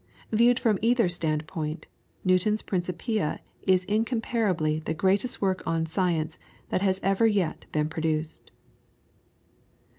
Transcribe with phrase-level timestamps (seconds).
[0.31, 1.85] Viewed from either standpoint,
[2.25, 6.39] Newton's "Principia" is incomparably the greatest work on science
[6.69, 8.49] that has ever yet been produced.